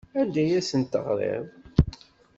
Anda 0.19 0.39
ay 0.43 0.53
asent-teɣriḍ? 0.59 1.45